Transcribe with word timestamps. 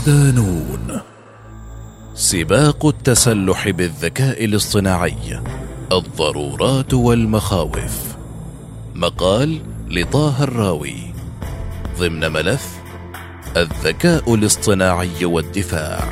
صدانون 0.00 1.00
سباق 2.14 2.86
التسلح 2.86 3.70
بالذكاء 3.70 4.44
الاصطناعي 4.44 5.40
الضرورات 5.92 6.94
والمخاوف. 6.94 8.16
مقال 8.94 9.58
لطه 9.90 10.44
الراوي. 10.44 10.96
ضمن 11.98 12.32
ملف 12.32 12.80
الذكاء 13.56 14.34
الاصطناعي 14.34 15.24
والدفاع. 15.24 16.08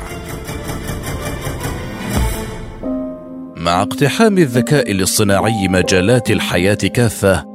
مع 3.57 3.81
اقتحام 3.81 4.37
الذكاء 4.37 4.91
الاصطناعي 4.91 5.67
مجالات 5.67 6.31
الحياة 6.31 6.73
كافة 6.73 7.45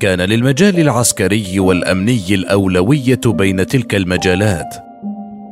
كان 0.00 0.20
للمجال 0.20 0.80
العسكري 0.80 1.60
والأمني 1.60 2.34
الأولوية 2.34 3.20
بين 3.26 3.66
تلك 3.66 3.94
المجالات 3.94 4.89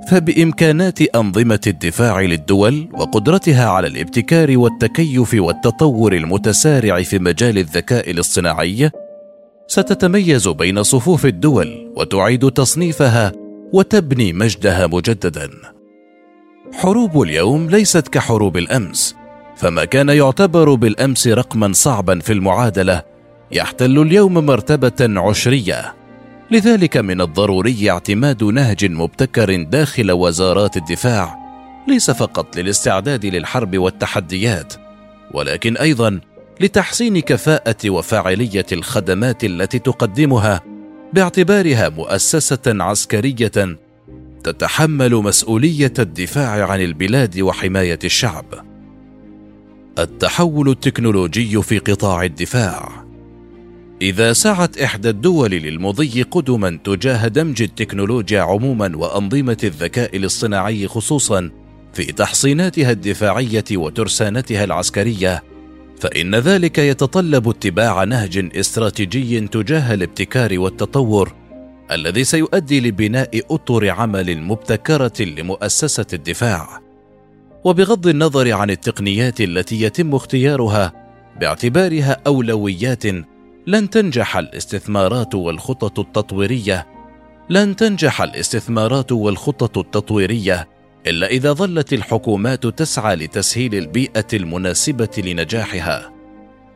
فبإمكانات 0.08 1.02
أنظمة 1.16 1.60
الدفاع 1.66 2.20
للدول 2.20 2.88
وقدرتها 2.92 3.68
على 3.68 3.86
الابتكار 3.86 4.58
والتكيف 4.58 5.34
والتطور 5.34 6.12
المتسارع 6.12 7.02
في 7.02 7.18
مجال 7.18 7.58
الذكاء 7.58 8.10
الاصطناعي 8.10 8.90
ستتميز 9.66 10.48
بين 10.48 10.82
صفوف 10.82 11.26
الدول 11.26 11.92
وتعيد 11.96 12.50
تصنيفها 12.50 13.32
وتبني 13.72 14.32
مجدها 14.32 14.86
مجددا. 14.86 15.50
حروب 16.72 17.22
اليوم 17.22 17.70
ليست 17.70 18.08
كحروب 18.08 18.56
الأمس 18.56 19.16
فما 19.56 19.84
كان 19.84 20.08
يعتبر 20.08 20.74
بالأمس 20.74 21.28
رقما 21.28 21.72
صعبا 21.72 22.18
في 22.18 22.32
المعادلة 22.32 23.02
يحتل 23.52 23.98
اليوم 23.98 24.34
مرتبة 24.34 25.20
عشرية. 25.20 25.97
لذلك 26.50 26.96
من 26.96 27.20
الضروري 27.20 27.90
اعتماد 27.90 28.44
نهج 28.44 28.84
مبتكر 28.90 29.62
داخل 29.62 30.12
وزارات 30.12 30.76
الدفاع 30.76 31.38
ليس 31.88 32.10
فقط 32.10 32.56
للاستعداد 32.56 33.26
للحرب 33.26 33.78
والتحديات 33.78 34.74
ولكن 35.34 35.76
أيضا 35.76 36.20
لتحسين 36.60 37.20
كفاءة 37.20 37.90
وفاعلية 37.90 38.66
الخدمات 38.72 39.44
التي 39.44 39.78
تقدمها 39.78 40.60
باعتبارها 41.12 41.88
مؤسسة 41.88 42.58
عسكرية 42.66 43.76
تتحمل 44.44 45.14
مسؤولية 45.14 45.92
الدفاع 45.98 46.70
عن 46.70 46.80
البلاد 46.80 47.40
وحماية 47.40 47.98
الشعب. 48.04 48.44
التحول 49.98 50.68
التكنولوجي 50.68 51.62
في 51.62 51.78
قطاع 51.78 52.22
الدفاع 52.22 53.07
إذا 54.02 54.32
سعت 54.32 54.78
إحدى 54.78 55.08
الدول 55.10 55.50
للمضي 55.50 56.22
قدما 56.22 56.78
تجاه 56.84 57.28
دمج 57.28 57.62
التكنولوجيا 57.62 58.40
عموما 58.40 58.96
وأنظمة 58.96 59.56
الذكاء 59.64 60.16
الاصطناعي 60.16 60.88
خصوصا 60.88 61.50
في 61.92 62.04
تحصيناتها 62.04 62.90
الدفاعية 62.90 63.64
وترسانتها 63.72 64.64
العسكرية 64.64 65.42
فإن 66.00 66.34
ذلك 66.34 66.78
يتطلب 66.78 67.48
اتباع 67.48 68.04
نهج 68.04 68.56
استراتيجي 68.56 69.40
تجاه 69.40 69.94
الابتكار 69.94 70.58
والتطور 70.58 71.34
الذي 71.90 72.24
سيؤدي 72.24 72.80
لبناء 72.80 73.40
أطر 73.50 73.90
عمل 73.90 74.38
مبتكرة 74.42 75.22
لمؤسسة 75.22 76.06
الدفاع. 76.12 76.80
وبغض 77.64 78.06
النظر 78.06 78.52
عن 78.52 78.70
التقنيات 78.70 79.40
التي 79.40 79.82
يتم 79.82 80.14
اختيارها 80.14 80.92
باعتبارها 81.40 82.16
أولويات 82.26 83.04
لن 83.66 83.90
تنجح 83.90 84.36
الاستثمارات 84.36 85.34
والخطط 85.34 85.98
التطويرية. 85.98 86.86
لن 87.50 87.76
تنجح 87.76 88.22
الاستثمارات 88.22 89.12
والخطط 89.12 89.78
التطويرية 89.78 90.68
إلا 91.06 91.26
إذا 91.26 91.52
ظلت 91.52 91.92
الحكومات 91.92 92.66
تسعى 92.66 93.16
لتسهيل 93.16 93.74
البيئة 93.74 94.26
المناسبة 94.32 95.22
لنجاحها. 95.24 96.12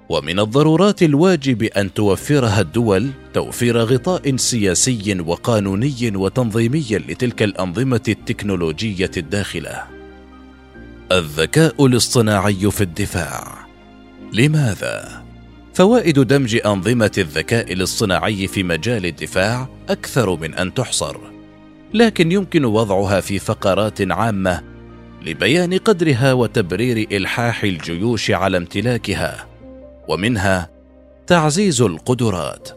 ومن 0.09 0.41
الضرورات 0.41 1.03
الواجب 1.03 1.63
أن 1.63 1.95
توفرها 1.95 2.61
الدول 2.61 3.11
توفير 3.35 3.79
غطاء 3.79 4.37
سياسي 4.37 5.21
وقانوني 5.21 6.13
وتنظيمي 6.15 6.87
لتلك 6.91 7.43
الأنظمة 7.43 8.03
التكنولوجية 8.09 9.11
الداخلة. 9.17 9.83
الذكاء 11.13 11.87
الاصطناعي 11.87 12.71
في 12.71 12.81
الدفاع. 12.81 13.67
لماذا؟ 14.33 15.22
فوائد 15.75 16.21
دمج 16.21 16.61
أنظمة 16.67 17.13
الذكاء 17.19 17.73
الاصطناعي 17.73 18.47
في 18.47 18.63
مجال 18.63 19.07
الدفاع 19.07 19.69
أكثر 19.89 20.37
من 20.37 20.55
أن 20.55 20.75
تحصر 20.75 21.17
لكن 21.95 22.33
يمكن 22.33 22.65
وضعها 22.65 23.21
في 23.21 23.39
فقرات 23.39 24.13
عامة 24.13 24.63
لبيان 25.27 25.79
قدرها 25.79 26.33
وتبرير 26.33 27.09
إلحاح 27.13 27.65
الجيوش 27.65 28.31
على 28.31 28.57
امتلاكها 28.57 29.47
ومنها 30.09 30.71
تعزيز 31.27 31.83
القدرات. 31.83 32.69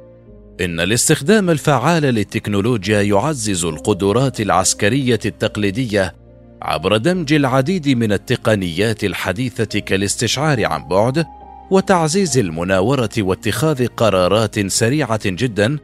إن 0.62 0.80
الاستخدام 0.80 1.50
الفعال 1.50 2.04
للتكنولوجيا 2.04 3.02
يعزز 3.02 3.66
القدرات 3.66 4.42
العسكرية 4.42 5.20
التقليدية 5.26 6.16
عبر 6.62 6.98
دمج 6.98 7.34
العديد 7.34 7.90
من 7.90 8.12
التقنيات 8.12 9.04
الحديثة 9.04 9.80
كالاستشعار 9.80 10.66
عن 10.66 10.88
بعد 10.88 11.26
وتعزيز 11.72 12.38
المناورة 12.38 13.09
واتخاذ 13.18 13.88
قرارات 13.88 14.68
سريعة 14.68 15.20
جدا 15.26 15.78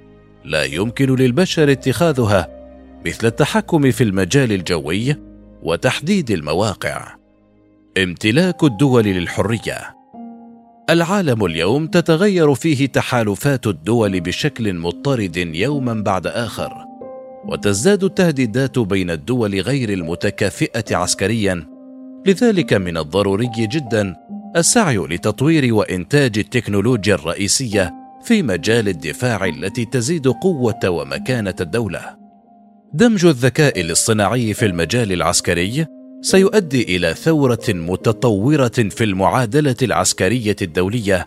لا 0.45 0.63
يمكن 0.63 1.15
للبشر 1.15 1.71
اتخاذها 1.71 2.47
مثل 3.05 3.27
التحكم 3.27 3.91
في 3.91 4.03
المجال 4.03 4.51
الجوي 4.51 5.15
وتحديد 5.63 6.31
المواقع. 6.31 7.15
امتلاك 7.97 8.63
الدول 8.63 9.03
للحرية. 9.03 9.95
العالم 10.89 11.45
اليوم 11.45 11.87
تتغير 11.87 12.53
فيه 12.53 12.85
تحالفات 12.85 13.67
الدول 13.67 14.19
بشكل 14.19 14.73
مضطرد 14.73 15.37
يوما 15.37 15.93
بعد 15.93 16.27
آخر 16.27 16.71
وتزداد 17.45 18.03
التهديدات 18.03 18.79
بين 18.79 19.09
الدول 19.09 19.61
غير 19.61 19.89
المتكافئة 19.89 20.95
عسكريا. 20.95 21.67
لذلك 22.25 22.73
من 22.73 22.97
الضروري 22.97 23.49
جدا 23.57 24.15
السعي 24.55 24.97
لتطوير 24.97 25.73
وإنتاج 25.73 26.39
التكنولوجيا 26.39 27.15
الرئيسية 27.15 27.93
في 28.23 28.43
مجال 28.43 28.87
الدفاع 28.87 29.45
التي 29.45 29.85
تزيد 29.85 30.27
قوة 30.27 30.89
ومكانة 30.89 31.55
الدولة. 31.61 32.17
دمج 32.93 33.25
الذكاء 33.25 33.81
الاصطناعي 33.81 34.53
في 34.53 34.65
المجال 34.65 35.11
العسكري 35.11 35.85
سيؤدي 36.21 36.95
إلى 36.95 37.13
ثورة 37.13 37.65
متطورة 37.69 38.67
في 38.67 39.03
المعادلة 39.03 39.75
العسكرية 39.81 40.55
الدولية 40.61 41.25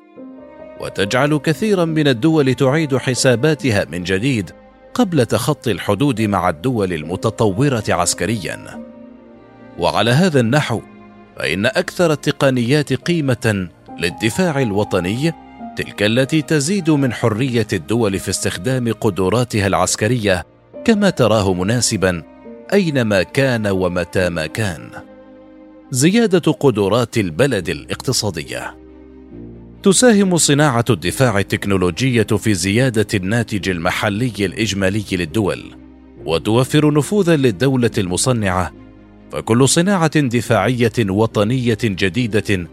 وتجعل 0.80 1.36
كثيرا 1.36 1.84
من 1.84 2.08
الدول 2.08 2.54
تعيد 2.54 2.96
حساباتها 2.96 3.86
من 3.92 4.02
جديد 4.04 4.50
قبل 4.94 5.26
تخطي 5.26 5.70
الحدود 5.70 6.20
مع 6.20 6.48
الدول 6.48 6.92
المتطورة 6.92 7.84
عسكريا. 7.88 8.84
وعلى 9.78 10.10
هذا 10.10 10.41
النحو 10.41 10.80
فإن 11.37 11.67
أكثر 11.67 12.12
التقنيات 12.12 12.93
قيمة 12.93 13.69
للدفاع 13.99 14.62
الوطني 14.62 15.33
تلك 15.77 16.03
التي 16.03 16.43
تزيد 16.43 16.91
من 16.91 17.13
حرية 17.13 17.66
الدول 17.72 18.19
في 18.19 18.31
استخدام 18.31 18.92
قدراتها 18.92 19.66
العسكرية 19.66 20.47
كما 20.84 21.10
تراه 21.10 21.54
مناسبا 21.54 22.22
أينما 22.72 23.22
كان 23.22 23.66
ومتى 23.66 24.28
ما 24.28 24.47
كان. 24.47 24.91
زيادة 25.91 26.53
قدرات 26.53 27.19
البلد 27.19 27.69
الاقتصادية. 27.69 28.77
تساهم 29.83 30.37
صناعة 30.37 30.84
الدفاع 30.91 31.39
التكنولوجية 31.39 32.22
في 32.22 32.54
زيادة 32.54 33.07
الناتج 33.15 33.69
المحلي 33.69 34.33
الإجمالي 34.39 35.04
للدول 35.13 35.77
وتوفر 36.25 36.95
نفوذا 36.95 37.37
للدولة 37.37 37.91
المصنعة 37.98 38.72
فكل 39.34 39.69
صناعة 39.69 40.21
دفاعية 40.21 40.92
وطنية 41.01 41.78
جديدة 41.84 42.69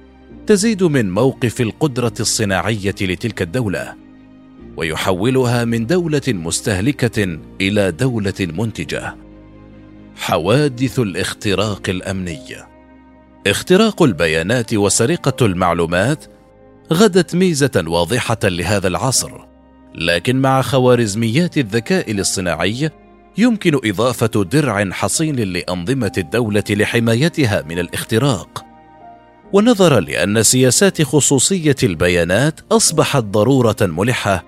تزيد 0.47 0.83
من 0.83 1.11
موقف 1.11 1.61
القدرة 1.61 2.13
الصناعية 2.19 2.95
لتلك 3.01 3.41
الدولة 3.41 3.95
ويحولها 4.77 5.65
من 5.65 5.85
دولة 5.85 6.21
مستهلكة 6.27 7.39
إلى 7.61 7.91
دولة 7.91 8.33
منتجة. 8.39 9.15
حوادث 10.15 10.99
الاختراق 10.99 11.89
الأمني. 11.89 12.55
اختراق 13.47 14.03
البيانات 14.03 14.73
وسرقة 14.73 15.45
المعلومات 15.45 16.25
غدت 16.93 17.35
ميزة 17.35 17.83
واضحة 17.87 18.39
لهذا 18.43 18.87
العصر 18.87 19.31
لكن 19.95 20.35
مع 20.41 20.61
خوارزميات 20.61 21.57
الذكاء 21.57 22.11
الاصطناعي 22.11 22.89
يمكن 23.37 23.79
إضافة 23.85 24.43
درع 24.43 24.89
حصين 24.91 25.35
لأنظمة 25.35 26.11
الدولة 26.17 26.63
لحمايتها 26.69 27.63
من 27.69 27.79
الاختراق. 27.79 28.65
ونظرا 29.53 29.99
لأن 29.99 30.43
سياسات 30.43 31.01
خصوصية 31.01 31.75
البيانات 31.83 32.59
أصبحت 32.71 33.23
ضرورة 33.23 33.75
ملحة. 33.81 34.43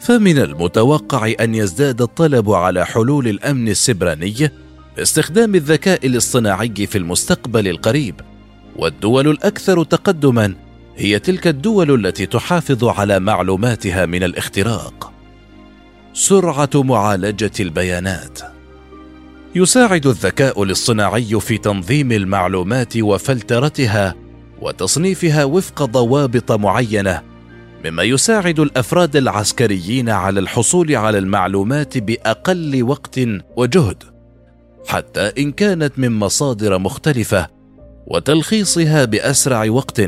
فمن 0.00 0.38
المتوقع 0.38 1.32
أن 1.40 1.54
يزداد 1.54 2.02
الطلب 2.02 2.50
على 2.50 2.86
حلول 2.86 3.28
الأمن 3.28 3.68
السبراني 3.68 4.50
باستخدام 4.96 5.54
الذكاء 5.54 6.06
الاصطناعي 6.06 6.86
في 6.86 6.98
المستقبل 6.98 7.68
القريب. 7.68 8.20
والدول 8.76 9.28
الأكثر 9.28 9.84
تقدما 9.84 10.54
هي 10.96 11.18
تلك 11.18 11.46
الدول 11.46 12.06
التي 12.06 12.26
تحافظ 12.26 12.84
على 12.84 13.20
معلوماتها 13.20 14.06
من 14.06 14.22
الاختراق. 14.22 15.13
سرعة 16.14 16.70
معالجة 16.74 17.50
البيانات. 17.60 18.38
يساعد 19.54 20.06
الذكاء 20.06 20.62
الاصطناعي 20.62 21.40
في 21.40 21.58
تنظيم 21.58 22.12
المعلومات 22.12 22.96
وفلترتها 22.96 24.14
وتصنيفها 24.60 25.44
وفق 25.44 25.84
ضوابط 25.84 26.52
معينة 26.52 27.22
مما 27.84 28.02
يساعد 28.02 28.60
الأفراد 28.60 29.16
العسكريين 29.16 30.08
على 30.08 30.40
الحصول 30.40 30.96
على 30.96 31.18
المعلومات 31.18 31.98
بأقل 31.98 32.82
وقت 32.82 33.20
وجهد 33.56 34.02
حتى 34.86 35.32
إن 35.38 35.52
كانت 35.52 35.98
من 35.98 36.12
مصادر 36.12 36.78
مختلفة 36.78 37.48
وتلخيصها 38.06 39.04
بأسرع 39.04 39.64
وقت 39.70 40.00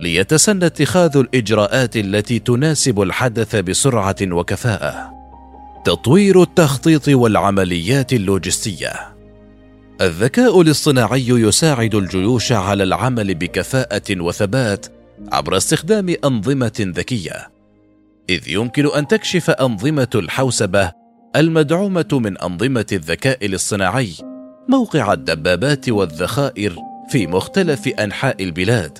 ليتسنى 0.00 0.66
اتخاذ 0.66 1.16
الإجراءات 1.16 1.96
التي 1.96 2.38
تناسب 2.38 3.02
الحدث 3.02 3.56
بسرعة 3.56 4.16
وكفاءة. 4.22 5.23
تطوير 5.84 6.42
التخطيط 6.42 7.08
والعمليات 7.08 8.12
اللوجستية. 8.12 8.92
الذكاء 10.00 10.60
الاصطناعي 10.60 11.28
يساعد 11.28 11.94
الجيوش 11.94 12.52
على 12.52 12.82
العمل 12.82 13.34
بكفاءة 13.34 14.20
وثبات 14.20 14.86
عبر 15.32 15.56
استخدام 15.56 16.14
أنظمة 16.24 16.72
ذكية 16.80 17.50
إذ 18.30 18.48
يمكن 18.48 18.86
أن 18.86 19.06
تكشف 19.06 19.50
أنظمة 19.50 20.08
الحوسبة 20.14 20.92
المدعومة 21.36 22.08
من 22.12 22.38
أنظمة 22.38 22.86
الذكاء 22.92 23.46
الاصطناعي 23.46 24.12
موقع 24.68 25.12
الدبابات 25.12 25.88
والذخائر 25.88 26.76
في 27.08 27.26
مختلف 27.26 27.88
أنحاء 27.88 28.42
البلاد 28.42 28.98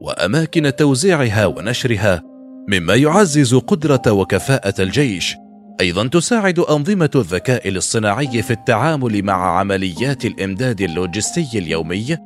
وأماكن 0.00 0.76
توزيعها 0.76 1.46
ونشرها 1.46 2.22
مما 2.68 2.94
يعزز 2.94 3.54
قدرة 3.54 4.12
وكفاءة 4.12 4.82
الجيش 4.82 5.36
أيضا 5.80 6.06
تساعد 6.06 6.58
أنظمة 6.58 7.10
الذكاء 7.14 7.68
الاصطناعي 7.68 8.42
في 8.42 8.50
التعامل 8.50 9.22
مع 9.22 9.58
عمليات 9.58 10.24
الإمداد 10.24 10.80
اللوجستي 10.80 11.58
اليومي 11.58 12.16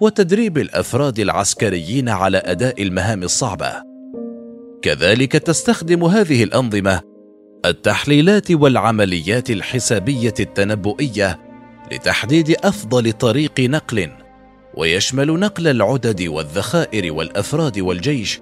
وتدريب 0.00 0.58
الأفراد 0.58 1.18
العسكريين 1.18 2.08
على 2.08 2.38
أداء 2.38 2.82
المهام 2.82 3.22
الصعبة. 3.22 3.72
كذلك 4.82 5.32
تستخدم 5.32 6.04
هذه 6.04 6.44
الأنظمة 6.44 7.00
التحليلات 7.64 8.50
والعمليات 8.50 9.50
الحسابية 9.50 10.34
التنبؤية 10.40 11.38
لتحديد 11.92 12.56
أفضل 12.64 13.12
طريق 13.12 13.60
نقل 13.60 14.10
ويشمل 14.74 15.40
نقل 15.40 15.68
العدد 15.68 16.22
والذخائر 16.22 17.12
والأفراد 17.12 17.78
والجيش 17.78 18.40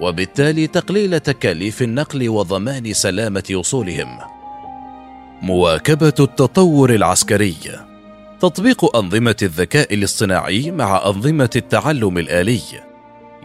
وبالتالي 0.00 0.66
تقليل 0.66 1.20
تكاليف 1.20 1.82
النقل 1.82 2.28
وضمان 2.28 2.92
سلامة 2.92 3.44
وصولهم. 3.52 4.18
مواكبة 5.42 6.14
التطور 6.20 6.94
العسكري. 6.94 7.56
تطبيق 8.40 8.96
أنظمة 8.96 9.36
الذكاء 9.42 9.94
الاصطناعي 9.94 10.70
مع 10.70 11.06
أنظمة 11.06 11.50
التعلم 11.56 12.18
الآلي. 12.18 12.60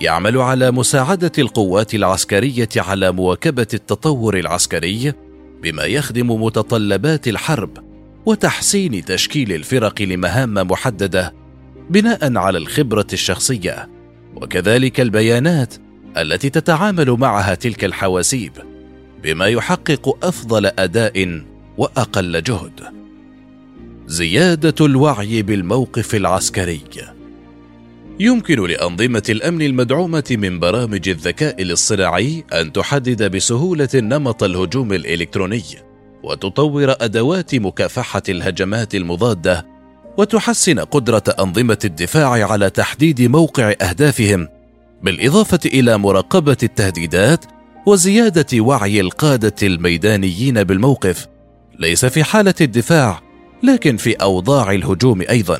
يعمل 0.01 0.37
على 0.37 0.71
مساعدة 0.71 1.31
القوات 1.37 1.95
العسكرية 1.95 2.69
على 2.77 3.11
مواكبة 3.11 3.67
التطور 3.73 4.39
العسكري 4.39 5.13
بما 5.61 5.83
يخدم 5.83 6.43
متطلبات 6.43 7.27
الحرب 7.27 7.77
وتحسين 8.25 9.05
تشكيل 9.05 9.53
الفرق 9.53 10.01
لمهام 10.01 10.53
محددة 10.53 11.33
بناء 11.89 12.37
على 12.37 12.57
الخبرة 12.57 13.07
الشخصية. 13.13 13.89
وكذلك 14.35 14.99
البيانات 15.01 15.73
التي 16.17 16.49
تتعامل 16.49 17.11
معها 17.11 17.55
تلك 17.55 17.83
الحواسيب 17.83 18.51
بما 19.23 19.47
يحقق 19.47 20.25
أفضل 20.25 20.65
أداء 20.65 21.43
وأقل 21.77 22.43
جهد. 22.43 22.81
زيادة 24.07 24.85
الوعي 24.85 25.41
بالموقف 25.41 26.15
العسكري. 26.15 26.81
يمكن 28.19 28.67
لأنظمة 28.67 29.23
الأمن 29.29 29.61
المدعومة 29.61 30.23
من 30.31 30.59
برامج 30.59 31.09
الذكاء 31.09 31.61
الاصطناعي 31.61 32.43
أن 32.53 32.73
تحدد 32.73 33.35
بسهولة 33.35 33.89
نمط 33.95 34.43
الهجوم 34.43 34.93
الإلكتروني 34.93 35.63
وتطور 36.23 36.95
أدوات 37.01 37.55
مكافحة 37.55 38.23
الهجمات 38.29 38.95
المضادة 38.95 39.65
وتحسن 40.17 40.79
قدرة 40.79 41.23
أنظمة 41.39 41.79
الدفاع 41.85 42.51
على 42.51 42.69
تحديد 42.69 43.21
موقع 43.21 43.73
أهدافهم 43.81 44.47
بالإضافة 45.03 45.59
إلى 45.65 45.97
مراقبة 45.97 46.57
التهديدات 46.63 47.45
وزيادة 47.85 48.61
وعي 48.61 49.01
القادة 49.01 49.55
الميدانيين 49.63 50.63
بالموقف. 50.63 51.27
ليس 51.79 52.05
في 52.05 52.23
حالة 52.23 52.53
الدفاع 52.61 53.21
لكن 53.63 53.97
في 53.97 54.13
أوضاع 54.13 54.71
الهجوم 54.71 55.21
أيضا. 55.21 55.59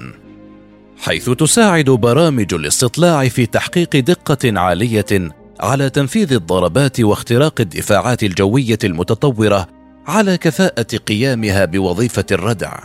حيث 0.98 1.30
تساعد 1.30 1.86
برامج 1.86 2.54
الاستطلاع 2.54 3.28
في 3.28 3.46
تحقيق 3.46 3.96
دقة 3.96 4.60
عالية 4.60 5.32
على 5.60 5.90
تنفيذ 5.90 6.34
الضربات 6.34 7.00
واختراق 7.00 7.62
الدفاعات 7.62 8.24
الجوية 8.24 8.80
المتطورة 8.84 9.68
على 10.08 10.38
كفاءة 10.38 10.98
قيامها 10.98 11.66
بوظيفة 11.66 12.26
الردع. 12.32 12.80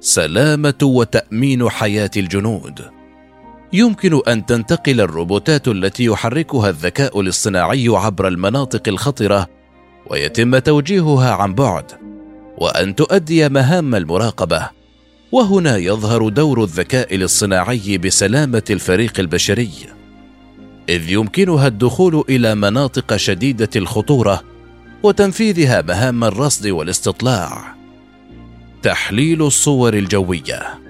سلامة 0.00 0.78
وتأمين 0.82 1.70
حياة 1.70 2.10
الجنود. 2.16 2.97
يمكن 3.72 4.20
أن 4.28 4.46
تنتقل 4.46 5.00
الروبوتات 5.00 5.68
التي 5.68 6.04
يحركها 6.04 6.70
الذكاء 6.70 7.20
الاصطناعي 7.20 7.88
عبر 7.88 8.28
المناطق 8.28 8.88
الخطرة 8.88 9.46
ويتم 10.06 10.58
توجيهها 10.58 11.30
عن 11.30 11.54
بعد 11.54 11.84
وأن 12.58 12.94
تؤدي 12.94 13.48
مهام 13.48 13.94
المراقبة. 13.94 14.70
وهنا 15.32 15.76
يظهر 15.76 16.28
دور 16.28 16.64
الذكاء 16.64 17.14
الاصطناعي 17.14 17.98
بسلامة 17.98 18.62
الفريق 18.70 19.20
البشري. 19.20 19.70
إذ 20.88 21.10
يمكنها 21.10 21.66
الدخول 21.66 22.24
إلى 22.28 22.54
مناطق 22.54 23.16
شديدة 23.16 23.70
الخطورة 23.76 24.42
وتنفيذها 25.02 25.82
مهام 25.82 26.24
الرصد 26.24 26.66
والاستطلاع. 26.66 27.74
تحليل 28.82 29.42
الصور 29.42 29.94
الجوية. 29.94 30.87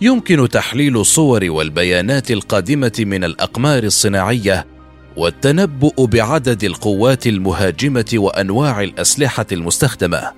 يمكن 0.00 0.48
تحليل 0.48 0.96
الصور 0.96 1.50
والبيانات 1.50 2.30
القادمة 2.30 2.92
من 2.98 3.24
الأقمار 3.24 3.82
الصناعية 3.82 4.66
والتنبؤ 5.16 6.06
بعدد 6.06 6.64
القوات 6.64 7.26
المهاجمة 7.26 8.12
وأنواع 8.14 8.82
الأسلحة 8.82 9.46
المستخدمة. 9.52 10.32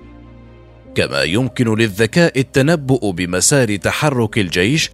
كما 0.95 1.23
يمكن 1.23 1.75
للذكاء 1.75 2.39
التنبؤ 2.39 3.11
بمسار 3.11 3.75
تحرك 3.75 4.37
الجيش 4.37 4.91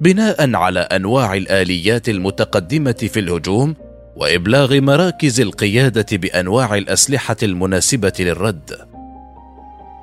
بناء 0.00 0.54
على 0.54 0.80
أنواع 0.80 1.34
الآليات 1.34 2.08
المتقدمة 2.08 3.08
في 3.12 3.20
الهجوم 3.20 3.74
وإبلاغ 4.16 4.80
مراكز 4.80 5.40
القيادة 5.40 6.16
بأنواع 6.16 6.74
الأسلحة 6.74 7.36
المناسبة 7.42 8.12
للرد. 8.18 8.70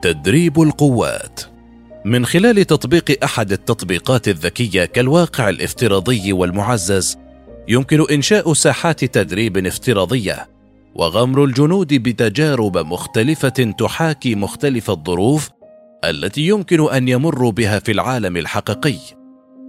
تدريب 0.01 0.61
القوات 0.61 1.41
من 2.05 2.25
خلال 2.25 2.65
تطبيق 2.65 3.23
أحد 3.23 3.51
التطبيقات 3.51 4.27
الذكية 4.27 4.85
كالواقع 4.85 5.49
الافتراضي 5.49 6.33
والمعزز 6.33 7.17
يمكن 7.67 8.05
إنشاء 8.11 8.53
ساحات 8.53 9.05
تدريب 9.05 9.65
افتراضية 9.65 10.49
وغمر 10.95 11.43
الجنود 11.43 11.93
بتجارب 11.93 12.77
مختلفة 12.77 13.73
تحاكي 13.79 14.35
مختلف 14.35 14.89
الظروف 14.89 15.49
التي 16.05 16.41
يمكن 16.41 16.93
أن 16.93 17.07
يمروا 17.07 17.51
بها 17.51 17.79
في 17.79 17.91
العالم 17.91 18.37
الحقيقي 18.37 18.99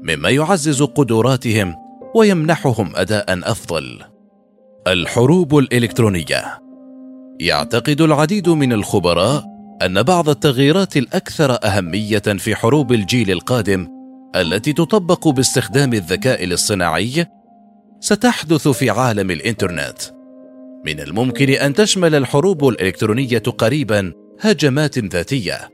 مما 0.03 0.31
يعزز 0.31 0.83
قدراتهم 0.83 1.75
ويمنحهم 2.15 2.93
أداء 2.97 3.25
أفضل. 3.29 3.99
الحروب 4.87 5.59
الإلكترونية. 5.59 6.59
يعتقد 7.41 8.01
العديد 8.01 8.49
من 8.49 8.73
الخبراء 8.73 9.52
أن 9.87 10.03
بعض 10.03 10.29
التغييرات 10.29 10.97
الأكثر 10.97 11.59
أهمية 11.65 12.19
في 12.19 12.57
حروب 12.57 12.93
الجيل 12.93 13.31
القادم 13.31 13.89
التي 14.37 14.73
تطبق 14.73 15.29
باستخدام 15.29 15.93
الذكاء 15.93 16.45
الاصطناعي 16.45 17.27
ستحدث 18.01 18.69
في 18.69 18.91
عالم 18.91 19.31
الإنترنت. 19.31 19.99
من 20.85 21.01
الممكن 21.01 21.51
أن 21.51 21.75
تشمل 21.75 22.15
الحروب 22.15 22.69
الإلكترونية 22.69 23.39
قريبا 23.39 24.13
هجمات 24.41 24.99
ذاتية 24.99 25.71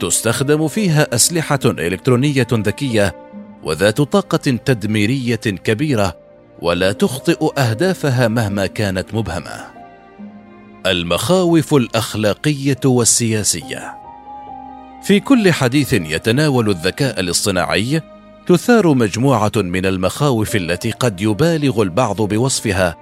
تستخدم 0.00 0.68
فيها 0.68 1.14
أسلحة 1.14 1.60
إلكترونية 1.64 2.46
ذكية 2.52 3.16
وذات 3.62 4.00
طاقة 4.00 4.58
تدميرية 4.64 5.34
كبيرة 5.36 6.16
ولا 6.62 6.92
تخطئ 6.92 7.60
أهدافها 7.60 8.28
مهما 8.28 8.66
كانت 8.66 9.14
مبهمة. 9.14 9.77
المخاوف 10.86 11.74
الأخلاقية 11.74 12.80
والسياسية. 12.84 13.94
في 15.02 15.20
كل 15.20 15.52
حديث 15.52 15.92
يتناول 15.92 16.70
الذكاء 16.70 17.20
الاصطناعي 17.20 18.00
تثار 18.46 18.94
مجموعة 18.94 19.52
من 19.56 19.86
المخاوف 19.86 20.56
التي 20.56 20.90
قد 20.90 21.20
يبالغ 21.20 21.82
البعض 21.82 22.22
بوصفها 22.22 22.96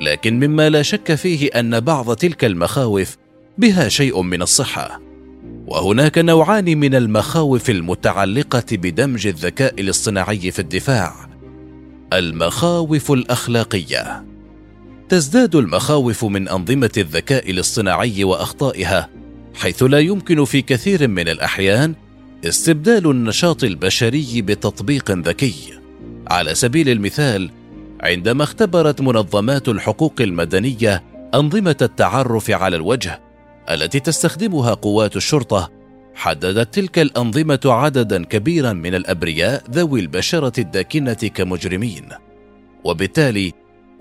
لكن 0.00 0.40
مما 0.40 0.68
لا 0.68 0.82
شك 0.82 1.14
فيه 1.14 1.48
أن 1.48 1.80
بعض 1.80 2.16
تلك 2.16 2.44
المخاوف 2.44 3.16
بها 3.58 3.88
شيء 3.88 4.22
من 4.22 4.42
الصحة. 4.42 5.00
وهناك 5.66 6.18
نوعان 6.18 6.78
من 6.78 6.94
المخاوف 6.94 7.70
المتعلقة 7.70 8.64
بدمج 8.72 9.26
الذكاء 9.26 9.80
الاصطناعي 9.80 10.50
في 10.50 10.58
الدفاع. 10.58 11.28
المخاوف 12.12 13.12
الأخلاقية. 13.12 14.35
تزداد 15.08 15.54
المخاوف 15.54 16.24
من 16.24 16.48
أنظمة 16.48 16.90
الذكاء 16.96 17.50
الاصطناعي 17.50 18.24
وأخطائها 18.24 19.08
حيث 19.54 19.82
لا 19.82 19.98
يمكن 19.98 20.44
في 20.44 20.62
كثير 20.62 21.08
من 21.08 21.28
الأحيان 21.28 21.94
استبدال 22.44 23.10
النشاط 23.10 23.64
البشري 23.64 24.42
بتطبيق 24.42 25.10
ذكي. 25.10 25.54
على 26.28 26.54
سبيل 26.54 26.88
المثال 26.88 27.50
عندما 28.00 28.44
اختبرت 28.44 29.00
منظمات 29.00 29.68
الحقوق 29.68 30.14
المدنية 30.20 31.02
أنظمة 31.34 31.76
التعرف 31.82 32.50
على 32.50 32.76
الوجه 32.76 33.20
التي 33.70 34.00
تستخدمها 34.00 34.74
قوات 34.74 35.16
الشرطة 35.16 35.70
حددت 36.14 36.74
تلك 36.74 36.98
الأنظمة 36.98 37.60
عددا 37.64 38.24
كبيرا 38.24 38.72
من 38.72 38.94
الأبرياء 38.94 39.62
ذوي 39.70 40.00
البشرة 40.00 40.60
الداكنة 40.60 41.12
كمجرمين. 41.14 42.08
وبالتالي 42.84 43.52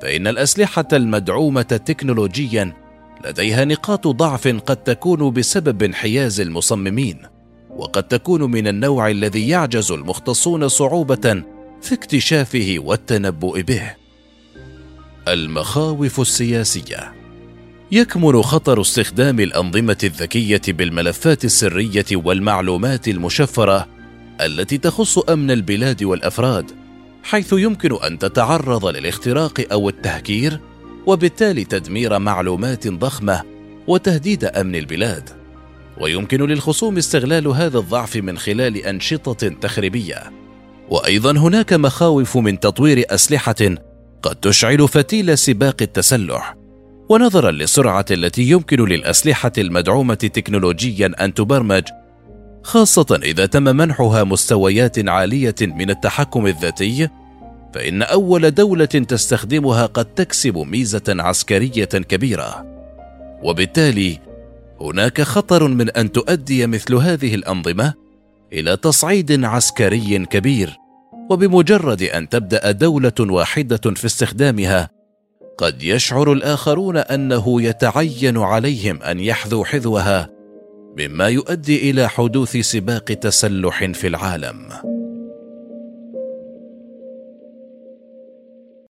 فإن 0.01 0.27
الأسلحة 0.27 0.87
المدعومة 0.93 1.61
تكنولوجيا 1.61 2.73
لديها 3.25 3.65
نقاط 3.65 4.07
ضعف 4.07 4.47
قد 4.47 4.77
تكون 4.77 5.33
بسبب 5.33 5.83
انحياز 5.83 6.39
المصممين 6.39 7.21
وقد 7.69 8.03
تكون 8.03 8.51
من 8.51 8.67
النوع 8.67 9.09
الذي 9.09 9.47
يعجز 9.49 9.91
المختصون 9.91 10.67
صعوبة 10.67 11.43
في 11.81 11.93
اكتشافه 11.93 12.75
والتنبؤ 12.77 13.61
به. 13.61 13.95
المخاوف 15.27 16.19
السياسية. 16.19 17.13
يكمن 17.91 18.41
خطر 18.41 18.81
استخدام 18.81 19.39
الأنظمة 19.39 19.97
الذكية 20.03 20.61
بالملفات 20.67 21.45
السرية 21.45 22.05
والمعلومات 22.13 23.07
المشفرة 23.07 23.87
التي 24.41 24.77
تخص 24.77 25.17
أمن 25.17 25.51
البلاد 25.51 26.03
والأفراد 26.03 26.71
حيث 27.25 27.53
يمكن 27.53 27.97
أن 28.03 28.19
تتعرض 28.19 28.85
للاختراق 28.85 29.65
أو 29.71 29.89
التهكير 29.89 30.59
وبالتالي 31.05 31.63
تدمير 31.63 32.19
معلومات 32.19 32.87
ضخمة 32.87 33.41
وتهديد 33.87 34.45
أمن 34.45 34.75
البلاد. 34.75 35.29
ويمكن 36.01 36.41
للخصوم 36.41 36.97
استغلال 36.97 37.47
هذا 37.47 37.77
الضعف 37.77 38.15
من 38.15 38.37
خلال 38.37 38.77
أنشطة 38.77 39.47
تخريبية. 39.47 40.31
وأيضا 40.89 41.31
هناك 41.31 41.73
مخاوف 41.73 42.37
من 42.37 42.59
تطوير 42.59 43.05
أسلحة 43.09 43.75
قد 44.21 44.35
تشعل 44.35 44.87
فتيل 44.87 45.37
سباق 45.37 45.75
التسلح. 45.81 46.55
ونظرا 47.09 47.51
للسرعه 47.51 48.05
التي 48.11 48.41
يمكن 48.41 48.85
للأسلحة 48.85 49.51
المدعومة 49.57 50.13
تكنولوجيا 50.13 51.11
أن 51.19 51.33
تبرمج 51.33 51.83
خاصة 52.65 53.19
إذا 53.23 53.45
تم 53.45 53.63
منحها 53.63 54.23
مستويات 54.23 55.09
عالية 55.09 55.55
من 55.61 55.89
التحكم 55.89 56.47
الذاتي 56.47 57.09
فإن 57.73 58.01
أول 58.01 58.51
دولة 58.51 58.85
تستخدمها 58.85 59.85
قد 59.85 60.05
تكسب 60.05 60.57
ميزة 60.57 61.03
عسكرية 61.09 61.85
كبيرة. 61.85 62.65
وبالتالي 63.43 64.19
هناك 64.81 65.21
خطر 65.21 65.67
من 65.67 65.89
أن 65.89 66.11
تؤدي 66.11 66.67
مثل 66.67 66.95
هذه 66.95 67.35
الأنظمة 67.35 67.93
إلى 68.53 68.77
تصعيد 68.77 69.43
عسكري 69.43 70.25
كبير 70.25 70.77
وبمجرد 71.29 72.03
أن 72.03 72.29
تبدأ 72.29 72.71
دولة 72.71 73.19
واحدة 73.19 73.91
في 73.95 74.05
استخدامها 74.05 74.89
قد 75.57 75.83
يشعر 75.83 76.33
الآخرون 76.33 76.97
أنه 76.97 77.61
يتعين 77.61 78.37
عليهم 78.37 79.01
أن 79.03 79.19
يحذوا 79.19 79.65
حذوها. 79.65 80.34
مما 80.97 81.27
يؤدي 81.27 81.89
إلى 81.89 82.09
حدوث 82.09 82.57
سباق 82.57 83.03
تسلح 83.03 83.85
في 83.85 84.07
العالم. 84.07 84.94